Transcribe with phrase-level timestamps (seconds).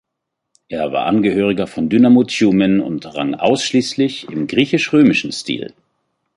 [0.67, 5.75] Er war Angehöriger von Dynamo Tjumen und rang ausschließlich im griechisch-römischen Stil.